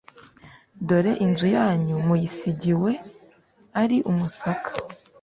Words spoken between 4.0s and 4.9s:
umusaka